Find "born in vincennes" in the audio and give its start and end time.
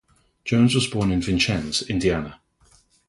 0.87-1.83